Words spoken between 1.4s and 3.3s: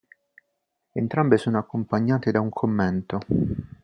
accompagnate da un commento.